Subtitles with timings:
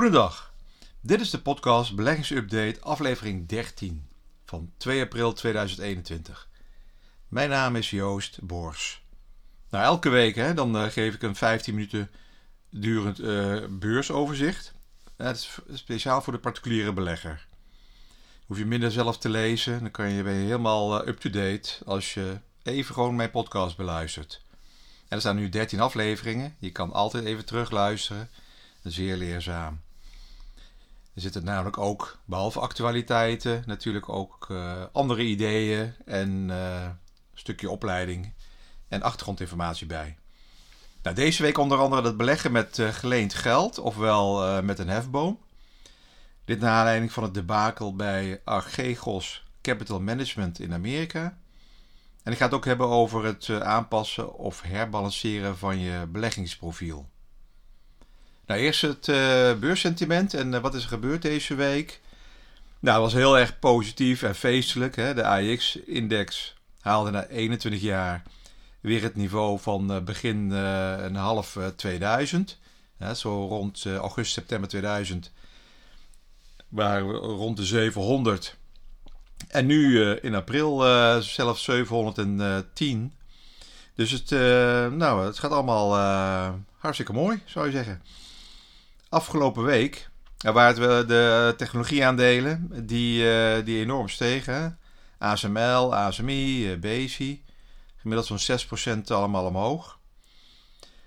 [0.00, 0.52] Goedendag.
[1.00, 4.06] Dit is de podcast Beleggingsupdate aflevering 13
[4.44, 6.48] van 2 april 2021.
[7.28, 9.02] Mijn naam is Joost Boors.
[9.70, 12.10] Nou, elke week hè, dan uh, geef ik een 15 minuten
[12.70, 14.72] durend uh, beursoverzicht.
[15.16, 17.46] Dat is speciaal voor de particuliere belegger.
[18.46, 22.38] Hoef je minder zelf te lezen, dan kan je weer helemaal uh, up-to-date als je
[22.62, 24.42] even gewoon mijn podcast beluistert.
[25.08, 26.56] Er staan nu 13 afleveringen.
[26.58, 28.28] Je kan altijd even terugluisteren.
[28.82, 29.80] Zeer leerzaam.
[31.14, 36.98] Er zitten namelijk ook, behalve actualiteiten, natuurlijk ook uh, andere ideeën en uh, een
[37.34, 38.32] stukje opleiding
[38.88, 40.16] en achtergrondinformatie bij.
[41.02, 45.38] Nou, deze week onder andere het beleggen met uh, geleend geld, ofwel met een hefboom.
[46.44, 51.38] Dit naar aanleiding van het debakel bij Archegos Capital Management in Amerika.
[52.22, 57.08] En ik ga het ook hebben over het aanpassen of herbalanceren van je beleggingsprofiel.
[58.50, 62.00] Nou, eerst het uh, beurssentiment en uh, wat is er gebeurd deze week?
[62.80, 64.96] Nou, het was heel erg positief en feestelijk.
[64.96, 65.14] Hè?
[65.14, 68.22] De AX-index haalde na 21 jaar
[68.80, 72.58] weer het niveau van uh, begin een half 2000.
[72.98, 75.32] Ja, zo rond augustus, september 2000
[76.68, 78.56] waren we rond de 700.
[79.48, 80.78] En nu in april
[81.22, 83.12] zelfs 710.
[83.94, 84.30] Dus het,
[84.94, 85.94] nou, het gaat allemaal
[86.78, 88.02] hartstikke mooi, zou je zeggen.
[89.10, 90.08] Afgelopen week
[90.38, 94.78] waren het de technologieaandelen die, uh, die enorm stegen.
[95.18, 97.44] ASML, ASMI, uh, BESI.
[97.96, 98.58] Gemiddeld zo'n
[98.98, 99.98] 6% allemaal omhoog.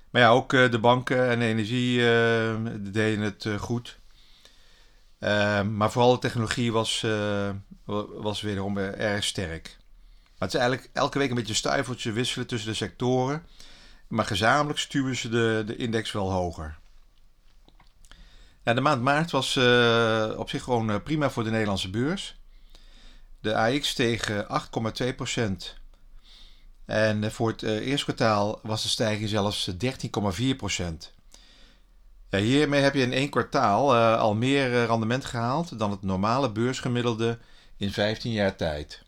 [0.10, 1.98] Maar ja, ook de banken en de energie
[2.92, 4.00] deden het goed.
[5.72, 7.06] maar vooral de technologie was,
[8.18, 9.78] was wederom erg sterk.
[10.22, 13.46] Maar het is eigenlijk elke week een beetje stuiveltje wisselen tussen de sectoren.
[14.08, 16.82] Maar gezamenlijk stuwen ze de, de index wel hoger.
[18.64, 22.36] Ja, de maand maart was uh, op zich gewoon uh, prima voor de Nederlandse beurs.
[23.40, 24.36] De AX steeg 8,2%.
[26.86, 29.76] En uh, voor het eerste kwartaal was de stijging zelfs 13,4%.
[32.30, 37.40] Ja, hiermee heb je in één kwartaal al meer rendement gehaald dan het normale beursgemiddelde
[37.78, 39.04] in 15 jaar tijd.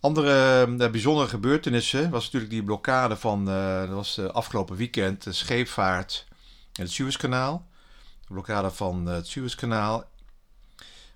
[0.00, 6.26] Andere bijzondere gebeurtenissen was natuurlijk die blokkade van, dat was afgelopen weekend, de scheepvaart
[6.72, 7.68] het Suezkanaal.
[8.20, 10.10] De blokkade van het Suezkanaal.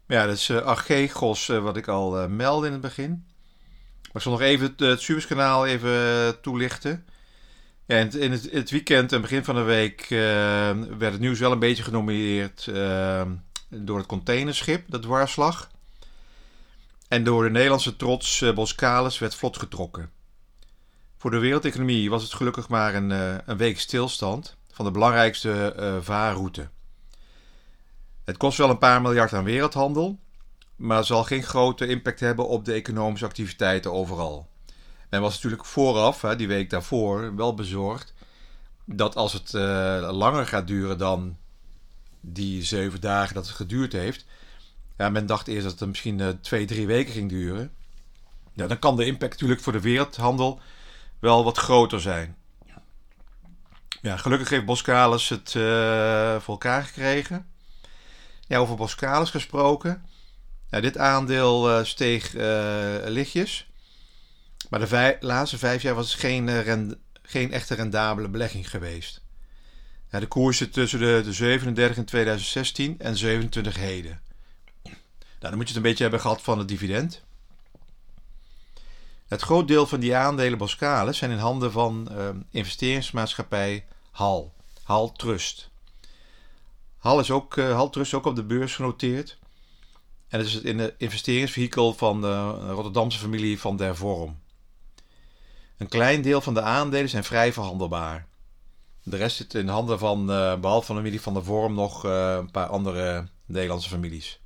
[0.07, 3.11] Maar ja, dat is uh, Archegos, uh, wat ik al uh, meldde in het begin.
[4.03, 7.07] Maar ik zal nog even het, het Suezkanaal even toelichten.
[7.87, 10.07] Ja, in, het, in het, weekend en begin van de week
[10.99, 12.65] werd het nieuws wel een beetje genomineerd
[13.69, 15.71] door het containerschip, dat dwarslag.
[17.09, 20.11] En door de Nederlandse trots Boskalis werd vlot getrokken.
[21.17, 23.11] Voor de wereldeconomie was het gelukkig maar een,
[23.51, 26.69] een week stilstand van de belangrijkste uh, vaarroute.
[28.25, 30.19] Het kost wel een paar miljard aan wereldhandel,
[30.77, 34.49] maar zal geen grote impact hebben op de economische activiteiten overal.
[35.11, 38.15] Men was natuurlijk vooraf, hè, die week daarvoor, wel bezorgd
[38.85, 41.37] dat als het uh, langer gaat duren dan
[42.21, 44.25] die zeven dagen dat het geduurd heeft.
[44.97, 47.73] Ja, men dacht eerst dat het misschien uh, twee, drie weken ging duren.
[48.53, 50.61] Ja, dan kan de impact natuurlijk voor de wereldhandel
[51.19, 52.37] wel wat groter zijn.
[54.07, 57.47] Ja, gelukkig heeft Boskalis het uh, voor elkaar gekregen.
[58.47, 60.07] Ja, over Boskalis gesproken.
[60.71, 62.43] Ja, dit aandeel uh, steeg uh,
[63.05, 63.71] lichtjes.
[64.71, 69.23] Maar de laatste vijf jaar was het geen, geen echte rendabele belegging geweest.
[70.11, 74.21] Ja, de koers zit tussen de, de 37 in 2016 en 27 heden.
[74.83, 74.97] Nou,
[75.39, 77.25] dan moet je het een beetje hebben gehad van het dividend.
[79.27, 83.85] Het groot deel van die aandelen Boskalis zijn in handen van uh, investeringsmaatschappij
[84.17, 85.71] HAL, HAL Trust.
[86.99, 89.39] HAL is ook, uh, HAL Trust ook op de beurs genoteerd.
[90.29, 94.39] En het is het investeringsvehikel van de Rotterdamse familie van der Vorm.
[95.77, 98.27] Een klein deel van de aandelen zijn vrij verhandelbaar.
[99.03, 102.05] De rest zit in handen van, uh, behalve van de familie van der Vorm, nog
[102.05, 104.41] uh, een paar andere Nederlandse families.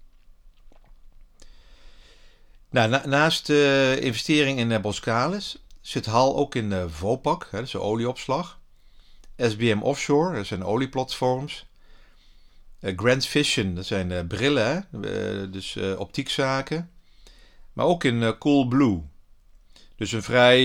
[2.70, 7.80] Nou, na, naast de investering in Boskalis zit HAL ook in Vopak, dat is de
[7.80, 8.59] olieopslag.
[9.40, 11.66] SBM Offshore, dat zijn olieplatforms.
[12.80, 16.90] Uh, Grand Vision, dat zijn uh, brillen, uh, dus optiekzaken.
[17.72, 19.02] Maar ook in Coolblue.
[19.96, 20.58] Dus een vrij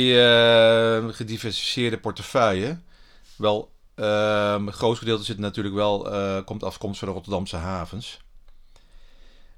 [1.14, 2.80] gediversifieerde portefeuille.
[3.36, 6.00] Wel, het grootste gedeelte zit natuurlijk wel,
[6.44, 8.20] komt afkomst van de Rotterdamse havens.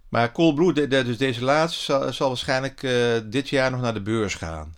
[0.10, 2.82] Maar Coolblue, de, dus deze laatste, zal, zal waarschijnlijk
[3.32, 4.76] dit jaar nog naar de beurs gaan.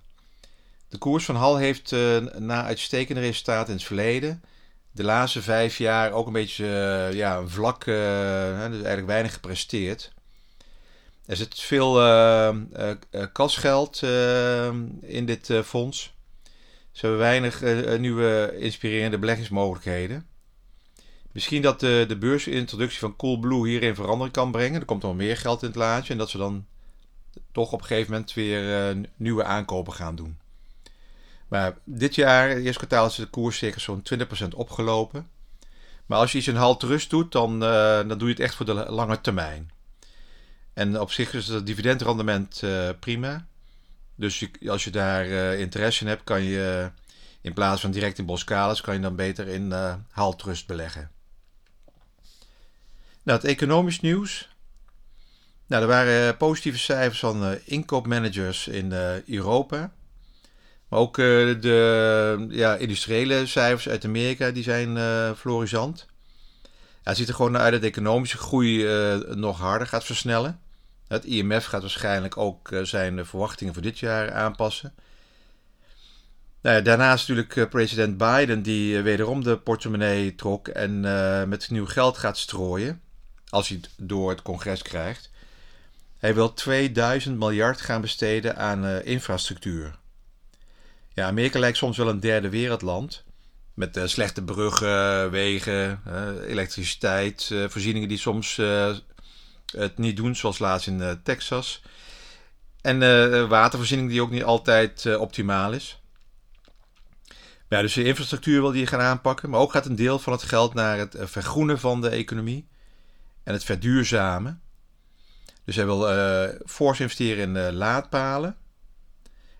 [0.90, 1.92] De koers van Hal heeft
[2.38, 4.42] na uitstekende resultaten in het verleden
[4.92, 6.66] de laatste vijf jaar ook een beetje
[7.14, 10.12] ja, een vlak, dus eigenlijk weinig gepresteerd.
[11.26, 11.94] Er zit veel
[13.32, 14.02] kasgeld
[15.02, 16.14] in dit fonds.
[16.92, 17.62] Ze hebben weinig
[18.00, 20.28] nieuwe inspirerende beleggingsmogelijkheden.
[21.32, 24.80] Misschien dat de, de beursintroductie van Coolblue hierin verandering kan brengen.
[24.80, 26.12] Er komt nog meer geld in het laadje.
[26.12, 26.66] En dat ze dan
[27.52, 30.38] toch op een gegeven moment weer nieuwe aankopen gaan doen.
[31.50, 34.04] Maar dit jaar, het eerste kwartaal, is de koers zeker zo'n
[34.44, 35.30] 20% opgelopen.
[36.06, 38.56] Maar als je iets een halt rust doet, dan, uh, dan doe je het echt
[38.56, 39.72] voor de lange termijn.
[40.74, 43.46] En op zich is het dividendrendement uh, prima.
[44.16, 46.92] Dus als je daar interesse in hebt, kan je
[47.42, 49.74] in plaats van direct in Boskalis, kan je dan beter in
[50.10, 51.12] haltrust beleggen.
[53.24, 54.50] Nou, het economisch nieuws.
[55.68, 59.92] Nou, er waren positieve cijfers van uh, inkoopmanagers in uh, Europa.
[60.90, 61.26] Maar ook uh,
[61.62, 64.98] de ja, industriële cijfers uit Amerika die zijn
[65.36, 66.08] florisant.
[66.64, 66.70] Ja,
[67.04, 68.88] het ziet er gewoon uit dat de economische groei
[69.36, 70.60] nog harder gaat versnellen.
[71.08, 74.94] Het IMF gaat waarschijnlijk ook zijn verwachtingen voor dit jaar aanpassen.
[76.62, 81.00] Nou ja, daarnaast natuurlijk president Biden, die wederom de portemonnee trok en
[81.50, 83.02] met nieuw geld gaat strooien
[83.50, 85.30] als hij het door het congres krijgt.
[86.18, 89.98] Hij wil 2000 miljard gaan besteden aan infrastructuur.
[91.14, 93.24] Ja, Amerika lijkt soms wel een derde wereldland.
[93.74, 98.56] Met uh, slechte bruggen, wegen, uh, elektriciteit, voorzieningen die soms
[99.76, 101.82] het niet doen, zoals laatst in Texas.
[102.82, 103.00] En
[103.48, 106.02] watervoorziening die ook niet altijd optimaal is.
[107.70, 109.50] Ja, dus de infrastructuur wil die gaan aanpakken.
[109.50, 112.68] Maar ook gaat een deel van het geld naar het vergroenen van de economie
[113.44, 114.62] en het verduurzamen.
[115.66, 116.08] Dus hij wil
[116.66, 118.58] fors investeren in laadpalen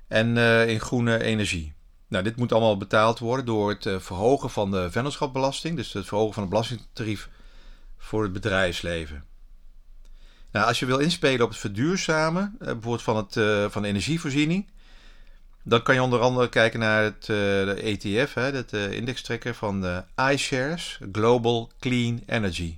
[0.10, 1.74] en uh, in groene energie.
[2.08, 6.34] Nou, dit moet allemaal betaald worden door het verhogen van de vennootschapbelasting, dus het verhogen
[6.34, 7.30] van het belastingtarief
[7.98, 9.24] voor het bedrijfsleven.
[10.52, 13.34] Nou, als je wil inspelen op het verduurzamen, bijvoorbeeld van, het,
[13.72, 14.70] van de energievoorziening,
[15.64, 20.04] dan kan je onder andere kijken naar het de ETF, hè, het indextrekker van de
[20.32, 22.78] iShares Global Clean Energy.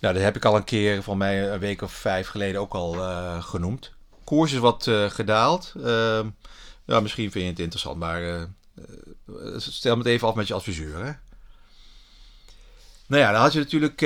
[0.00, 2.74] Nou, dat heb ik al een keer, van mij een week of vijf geleden ook
[2.74, 2.92] al
[3.40, 3.92] genoemd.
[4.32, 5.72] Koers is wat uh, gedaald.
[5.76, 6.20] Uh,
[6.84, 8.42] ja, misschien vind je het interessant, maar eh,
[9.56, 11.04] stel me het even af met je adviseur.
[11.04, 11.12] Hè?
[13.06, 14.00] Nou ja, dan had je natuurlijk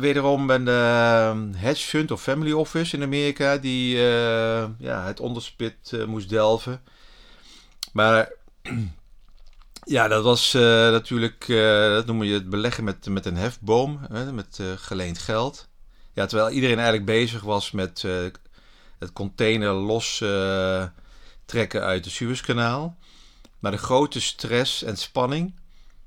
[0.00, 3.96] wederom een hedge fund of family office in Amerika die
[4.78, 6.80] ja, het onderspit moest delven.
[7.92, 8.32] Maar
[9.96, 14.00] ja, dat was uh, natuurlijk, uh, dat noem je het beleggen met, met een hefboom,
[14.12, 15.68] hè, met uh, geleend geld.
[16.12, 18.04] Ja, terwijl iedereen eigenlijk bezig was met
[18.98, 20.18] het container los
[21.44, 22.96] trekken uit het Suezkanaal.
[23.58, 25.54] Maar de grote stress en spanning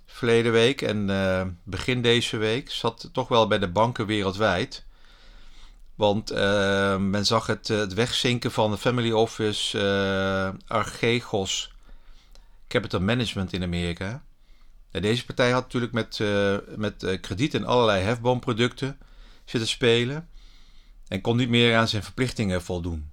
[0.06, 4.86] verleden week en begin deze week zat toch wel bij de banken wereldwijd.
[5.96, 6.34] Want
[7.00, 9.80] men zag het, het wegzinken van de family office
[10.68, 11.72] Archegos
[12.68, 14.24] capital management in Amerika.
[14.92, 16.20] deze partij had natuurlijk met,
[16.76, 18.98] met krediet en allerlei hefboomproducten
[19.46, 20.30] zitten spelen
[21.12, 23.10] en kon niet meer aan zijn verplichtingen voldoen.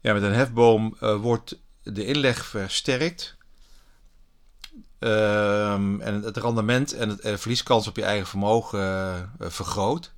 [0.00, 3.36] Ja, met een hefboom uh, wordt de inleg versterkt
[4.98, 10.12] ehm, en het rendement en het verlieskans op je eigen vermogen vergroot.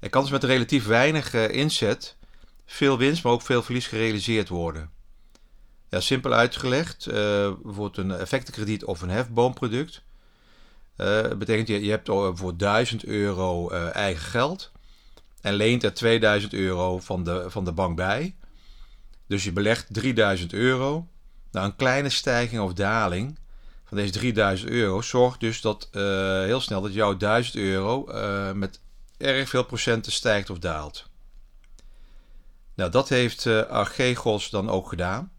[0.00, 2.16] Er kan dus met relatief weinig inzet
[2.66, 4.90] veel winst, maar ook veel verlies gerealiseerd worden.
[5.88, 10.02] Ja, simpel uitgelegd, bijvoorbeeld een effectenkrediet of een hefboomproduct.
[10.96, 14.72] Uh, betekent je, je hebt voor 1000 euro eigen geld
[15.42, 18.36] en leent er 2000 euro van de, van de bank bij.
[19.26, 21.08] Dus je belegt 3000 euro.
[21.50, 23.38] Nou, een kleine stijging of daling
[23.84, 25.88] van deze 3000 euro zorgt dus dat
[26.46, 28.04] heel snel dat jouw 1000 euro
[28.54, 28.80] met
[29.16, 31.10] erg veel procenten stijgt of daalt.
[32.74, 35.32] Nou, dat heeft Archegos dan ook gedaan.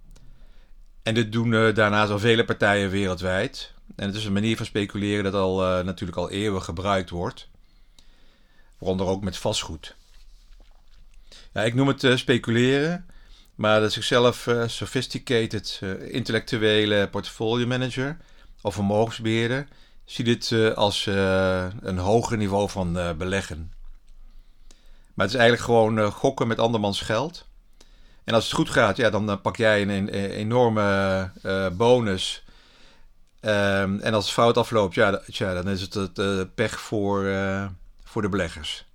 [1.03, 3.73] En dit doen uh, daarnaast al vele partijen wereldwijd.
[3.95, 7.49] En het is een manier van speculeren dat al uh, natuurlijk al eeuwen gebruikt wordt.
[8.83, 9.95] Waaronder ook met vastgoed.
[11.53, 13.05] Ja, ik noem het uh, speculeren,
[13.55, 18.17] maar de zichzelf sophisticated intellectuele portfolio manager
[18.61, 19.67] of vermogensbeheerder
[20.05, 23.71] ziet dit als een hoger niveau van beleggen.
[25.13, 27.47] Maar het is eigenlijk gewoon gokken met andermans geld.
[28.23, 31.31] En als het goed gaat, ja, dan pak jij een, een, enorme
[31.77, 32.43] bonus.
[33.41, 35.21] Um, en als het fout afloopt, ja,
[35.53, 37.25] dan is het het pech voor,
[38.13, 38.85] voor de beleggers.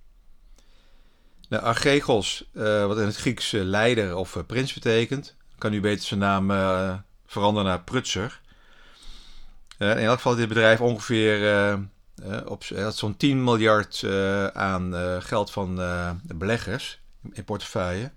[1.49, 6.47] Nou, Archegos, wat in het Grieks leider of prins betekent, kan nu beter zijn naam
[7.25, 8.41] veranderen naar Prutser.
[9.77, 11.79] in elk geval dit bedrijf ongeveer
[12.45, 14.03] op zo'n 10 miljard
[14.53, 15.75] aan geld van
[16.23, 16.99] beleggers
[17.31, 18.11] in portefeuille.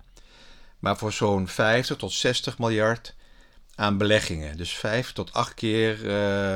[0.79, 3.15] Maar voor zo'n 50 tot 60 miljard
[3.75, 4.57] aan beleggingen.
[4.57, 6.05] Dus 5 tot 8 keer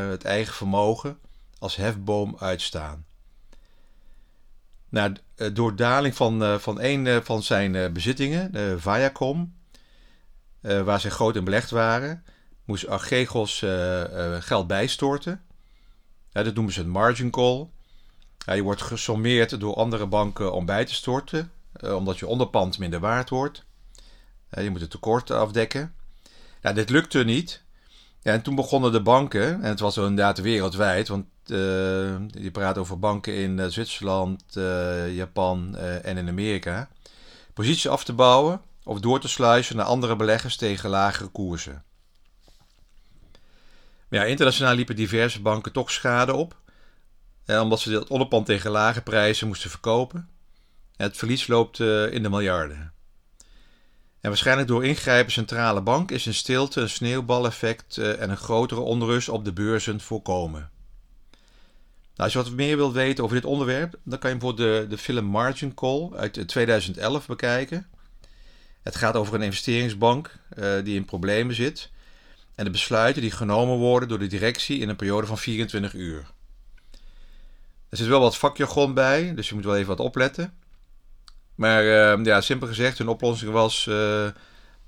[0.09, 1.19] het eigen vermogen
[1.59, 3.05] als hefboom uitstaan.
[4.89, 5.15] Nou,
[5.53, 9.55] door daling van, van een van zijn bezittingen, de Viacom,
[10.61, 12.23] waar ze groot in belegd waren,
[12.65, 13.65] moest Archegos
[14.39, 15.43] geld bijstorten.
[16.31, 17.67] dat noemen ze een margin call.
[18.45, 21.51] je wordt gesommeerd door andere banken om bij te storten,
[21.81, 23.65] omdat je onderpand minder waard wordt.
[24.49, 25.95] je moet het tekort afdekken.
[26.61, 27.63] Ja, dit lukte niet.
[28.27, 31.57] En toen begonnen de banken, en het was inderdaad wereldwijd, want uh,
[32.31, 36.89] je praat over banken in uh, Zwitserland, uh, Japan en in Amerika,
[37.53, 41.83] posities af te bouwen of door te sluizen naar andere beleggers tegen lagere koersen.
[44.09, 46.55] Ja, internationaal liepen diverse banken toch schade op,
[47.45, 50.29] omdat ze dat onderpand tegen lage prijzen moesten verkopen.
[50.95, 52.96] het verlies loopt in de miljarden.
[54.21, 59.29] En waarschijnlijk door ingrijpen centrale bank is in stilte een sneeuwbaleffect en een grotere onrust
[59.29, 60.69] op de beurzen voorkomen.
[62.17, 64.87] Nou, als je wat meer wilt weten over dit onderwerp, dan kan je bijvoorbeeld de,
[64.89, 67.87] de film Margin Call uit 2011 bekijken.
[68.81, 71.89] Het gaat over een investeringsbank uh, die in problemen zit
[72.55, 76.31] en de besluiten die genomen worden door de directie in een periode van 24 uur.
[77.89, 80.53] Er zit wel wat vakjargon bij, dus je moet wel even wat opletten.
[81.57, 84.27] Maar uh, ja, simpel gezegd, hun oplossing was uh,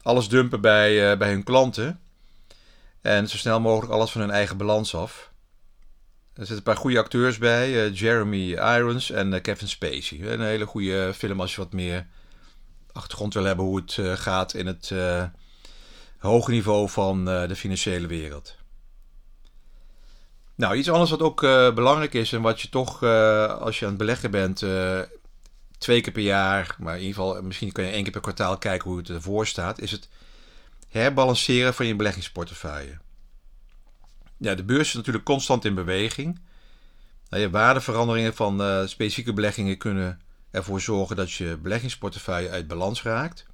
[0.01, 1.99] alles dumpen bij, bij hun klanten.
[3.01, 5.31] En zo snel mogelijk alles van hun eigen balans af.
[6.33, 7.69] Er zitten een paar goede acteurs bij.
[7.69, 10.21] Uh, Jeremy Irons en Kevin Spacey.
[10.21, 12.07] Een hele goede film als je wat meer
[12.91, 14.93] achtergrond wil hebben hoe het gaat in het
[16.17, 18.55] hoge niveau van de financiële wereld.
[20.55, 21.41] Nou, iets anders wat ook
[21.75, 23.03] belangrijk is en wat je toch
[23.59, 24.63] als je aan het beleggen bent
[25.79, 28.57] twee keer per jaar, maar in ieder geval misschien kan je één keer per kwartaal
[28.57, 30.09] kijken hoe het ervoor staat, is het
[30.87, 32.97] herbalanceren van je beleggingsportefeuille.
[34.37, 36.39] Ja, de beurs is natuurlijk constant in beweging.
[37.29, 40.21] Nou, waardeveranderingen van uh, specifieke beleggingen kunnen
[40.51, 43.45] ervoor zorgen dat je beleggingsportefeuille uit balans raakt.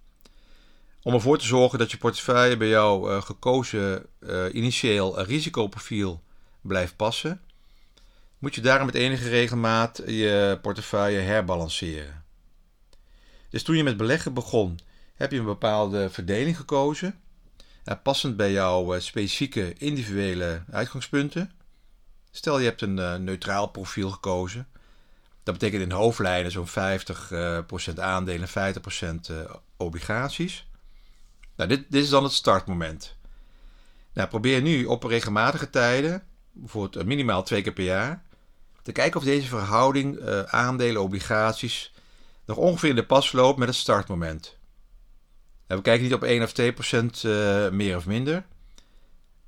[1.02, 6.24] Om ervoor te zorgen dat je portefeuille bij jouw uh, gekozen uh, initieel risicoprofiel
[6.62, 7.42] blijft passen,
[8.40, 12.24] moet je daarom met enige regelmaat je portefeuille herbalanceren.
[13.50, 14.80] Dus toen je met beleggen begon,
[15.16, 17.20] heb je een bepaalde verdeling gekozen
[17.94, 21.52] passend bij jouw eh, specifieke individuele uitgangspunten.
[22.32, 24.68] Stel je hebt een uh, neutraal profiel gekozen.
[25.44, 26.72] Dat betekent in hoofdlijnen zo'n 50%
[27.32, 27.60] uh,
[27.96, 28.52] aandelen, 50%
[29.32, 29.38] uh,
[29.78, 30.68] obligaties.
[31.56, 33.16] Nou, dit, dit is dan het startmoment.
[34.14, 36.24] Nou, probeer nu op regelmatige tijden,
[36.56, 38.24] bijvoorbeeld eh, minimaal twee keer per jaar,
[38.82, 41.94] te kijken of deze verhouding aandelen, obligaties
[42.46, 44.58] nog ongeveer in de pas loopt met het startmoment.
[45.68, 48.46] We kijken niet op 1 of 2 procent uh, meer of minder.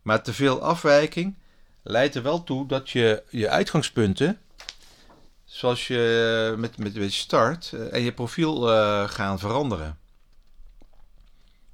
[0.02, 1.36] Maar te veel afwijking
[1.84, 4.40] leidt er wel toe dat je je uitgangspunten,
[5.46, 8.62] zoals je met, met, start, en je profiel
[9.08, 9.98] gaan veranderen.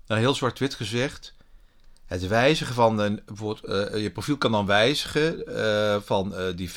[0.07, 1.33] Nou, heel zwart-wit gezegd,
[2.05, 5.43] het wijzigen van een, bijvoorbeeld, je profiel kan dan wijzigen
[6.05, 6.74] van die 50-50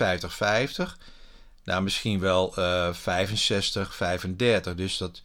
[1.65, 2.55] naar misschien wel
[2.95, 4.75] 65-35.
[4.75, 5.23] Dus dat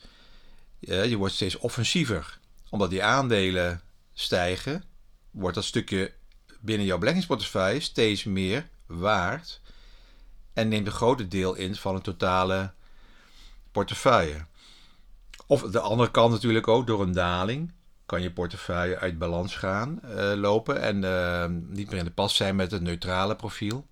[0.79, 2.39] je wordt steeds offensiever.
[2.69, 3.81] Omdat die aandelen
[4.13, 4.83] stijgen,
[5.31, 6.13] wordt dat stukje
[6.59, 9.61] binnen jouw beleggingsportefeuille steeds meer waard.
[10.53, 12.73] En neemt een groter deel in van een totale
[13.71, 14.45] portefeuille.
[15.45, 17.71] Of de andere kant natuurlijk ook, door een daling
[18.11, 22.35] kan je portefeuille uit balans gaan uh, lopen en uh, niet meer in de pas
[22.35, 23.87] zijn met het neutrale profiel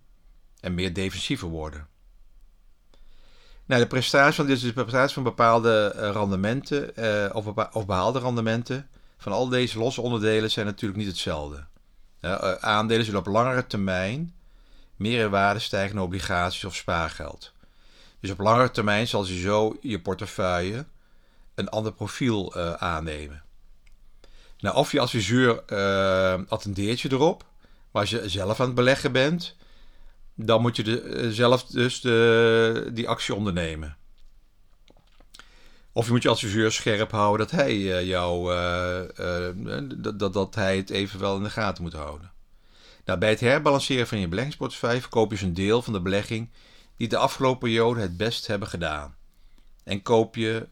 [0.60, 1.88] en meer defensiever worden.
[3.66, 8.20] Nou, de prestatie van is de prestatie van bepaalde uh, rendementen uh, of, of, behaalde
[8.20, 11.66] rendementen van al deze losse onderdelen zijn natuurlijk niet hetzelfde.
[12.60, 14.34] Aandelen zullen op langere termijn
[14.96, 17.52] meer in waarde stijgen dan obligaties of spaargeld.
[18.20, 20.86] Dus op langere termijn zal je zo je portefeuille
[21.56, 23.44] een ander profiel aannemen.
[24.60, 25.64] Nou, of je adviseur
[26.48, 27.46] attendeert je erop,
[27.92, 29.58] maar als je zelf aan het beleggen bent,
[30.46, 33.98] dan moet je eh, zelf dus de, die actie ondernemen.
[35.92, 39.02] Of je moet je adviseur scherp houden dat hij uh, jou uh,
[39.98, 42.32] dat, dat, dat hij het even wel in de gaten moet houden.
[43.06, 46.50] Nou, bij het herbalanceren van je beleggingsportefeuille verkoop je dus een deel van de belegging
[46.98, 49.16] die de afgelopen periode het best hebben gedaan.
[49.84, 50.68] En koop je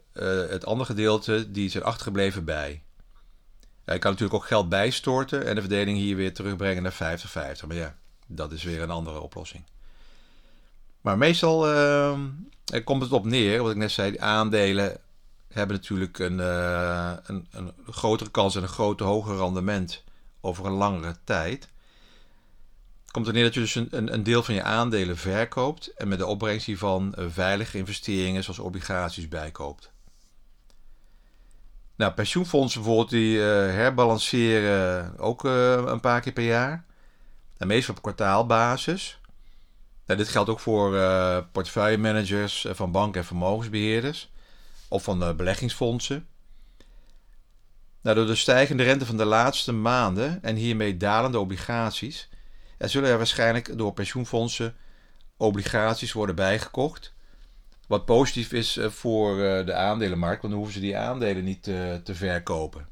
[0.50, 2.84] het andere gedeelte die zijn achtergebleven bij.
[3.94, 7.20] Je kan natuurlijk ook geld bijstorten en de verdeling hier weer terugbrengen naar
[7.64, 7.68] 50-50.
[7.68, 7.96] Maar ja,
[8.28, 9.64] Dat is weer een andere oplossing.
[11.02, 12.20] Maar meestal uh,
[12.84, 14.98] komt het op neer, wat ik net zei, aandelen
[15.48, 20.04] hebben natuurlijk een, uh, een, een, grotere kans en een groter hoger rendement
[20.42, 21.70] over een langere tijd.
[23.12, 26.20] Komt er neer dat je dus een, een, deel van je aandelen verkoopt en met
[26.20, 29.92] de opbrengst hiervan veilige investeringen zoals obligaties bijkoopt.
[31.98, 36.86] Nou, pensioenfondsen bijvoorbeeld, die uh, herbalanceren ook uh, een paar keer per jaar.
[37.58, 39.20] En meestal op kwartaalbasis.
[40.06, 44.32] Nou, dit geldt ook voor uh, portefeuillemanagers van banken en vermogensbeheerders.
[44.88, 46.28] Of van beleggingsfondsen.
[48.02, 52.30] Nou, door de stijgende rente van de laatste maanden en hiermee dalende obligaties...
[52.78, 54.76] Er zullen er waarschijnlijk door pensioenfondsen
[55.38, 57.14] obligaties worden bijgekocht
[57.88, 61.64] wat positief is eh, voor eh, de aandelenmarkt, want dan hoeven ze die aandelen niet
[61.64, 62.88] te, te verkopen.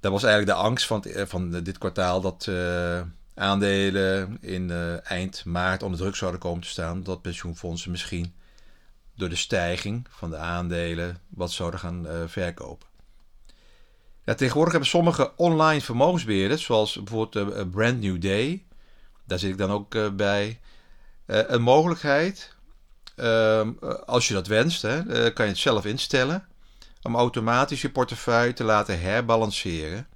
[0.00, 2.50] Dat was eigenlijk de angst van, van dit kwartaal dat
[3.34, 4.70] aandelen in
[5.02, 7.02] eind maart onder druk zouden komen te staan.
[7.02, 8.34] Dat pensioenfondsen misschien
[9.14, 12.88] door de stijging van de aandelen wat zouden gaan verkopen.
[14.24, 18.64] Ja, tegenwoordig hebben sommige online vermogensbeheerders, zoals bijvoorbeeld Brand New Day,
[19.26, 20.60] daar zit ik dan ook bij,
[21.26, 22.53] een mogelijkheid
[23.16, 23.72] Ehm,
[24.06, 26.46] als je dat wenst, hè, eh, kan je het zelf instellen
[27.02, 30.06] om automatisch je portefeuille te laten herbalanceren.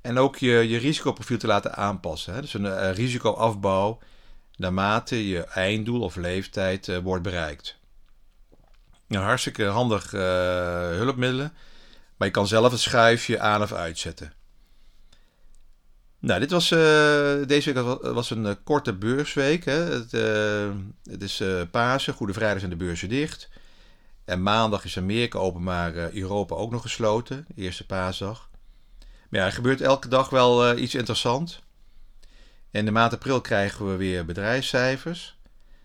[0.00, 2.34] En ook je, je risicoprofiel te laten aanpassen.
[2.34, 2.40] Hè.
[2.40, 3.98] Dus een, een risicoafbouw
[4.56, 7.76] naarmate je einddoel of leeftijd uh, wordt bereikt.
[9.06, 10.20] Nou, hartstikke handig uh,
[10.90, 11.52] hulpmiddelen.
[12.16, 14.32] Maar je kan zelf het schuifje aan of uitzetten.
[16.28, 16.78] Nou, dit was, uh,
[17.46, 19.64] deze week was een uh, korte beursweek.
[19.64, 19.72] Hè.
[19.72, 20.70] Het, uh,
[21.10, 23.48] het is Pasen, Goede Vrijdag zijn de beurzen dicht.
[24.24, 27.46] En maandag is Amerika open, maar Europa ook nog gesloten.
[27.54, 28.48] Eerste paasdag.
[29.28, 31.62] Maar ja, er gebeurt elke dag wel iets interessants.
[32.70, 35.38] In de maand april krijgen we weer bedrijfscijfers.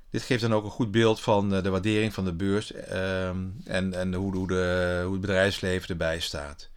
[0.09, 3.93] Dit geeft dan ook een goed beeld van de waardering van de beurs ehm, en,
[3.93, 6.69] en hoe, hoe, de, hoe het bedrijfsleven erbij staat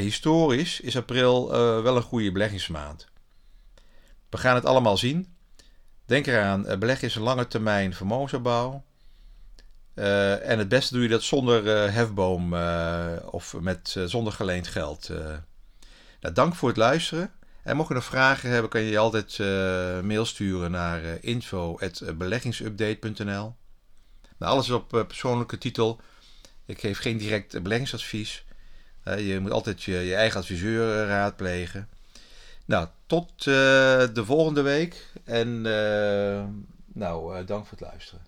[0.00, 3.08] historisch is april uh, wel een goede beleggingsmaand.
[4.30, 5.34] We gaan het allemaal zien.
[6.04, 8.84] Denk eraan, uh, beleggen is een lange termijn vermogensopbouw.
[9.94, 12.54] Uh, en het beste doe je dat zonder hefboom
[13.30, 15.08] of met, zonder geleend geld.
[16.20, 17.30] Nou, dank voor het luisteren.
[17.62, 19.38] En mocht je nog vragen hebben, kan je je altijd
[20.04, 23.54] mail sturen naar info.beleggingsupdate.nl.
[24.38, 26.00] Nou, alles op persoonlijke titel.
[26.66, 28.44] Ik geef geen direct beleggingsadvies
[29.04, 31.88] je moet altijd je, eigen adviseur eh, raadplegen.
[32.64, 33.54] Nou, tot uh,
[34.14, 35.06] de volgende week.
[35.24, 36.44] En uh,
[36.92, 38.22] nou, dank voor het luisteren.